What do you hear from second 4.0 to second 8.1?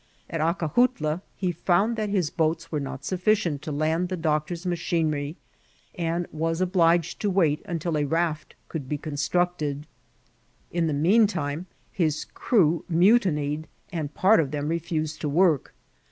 the doctor's machinery, and was obliged to wait until a